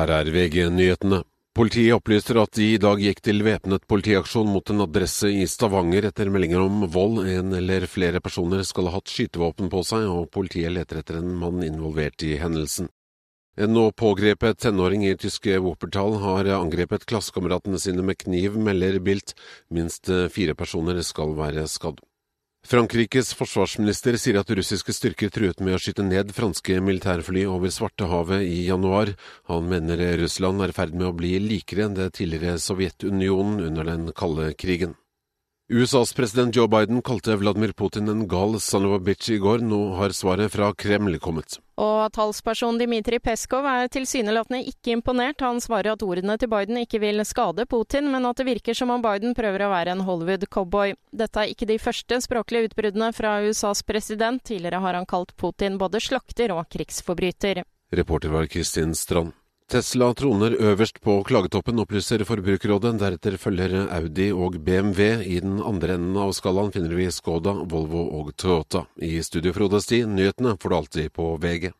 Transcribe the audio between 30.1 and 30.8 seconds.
Russland er i